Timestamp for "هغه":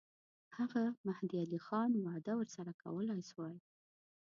0.57-0.83